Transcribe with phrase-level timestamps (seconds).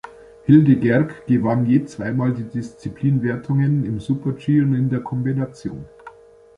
[0.47, 5.85] Hilde Gerg gewann je zweimal die Disziplinenwertungen im Super-G und in der Kombination.